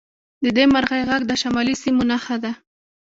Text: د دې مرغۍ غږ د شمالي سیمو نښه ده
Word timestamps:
د 0.43 0.45
دې 0.57 0.65
مرغۍ 0.73 1.01
غږ 1.09 1.21
د 1.27 1.31
شمالي 1.41 1.75
سیمو 1.83 2.03
نښه 2.09 2.35
ده 2.43 2.51